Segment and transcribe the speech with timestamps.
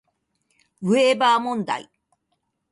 [0.81, 1.87] ウェーバー問題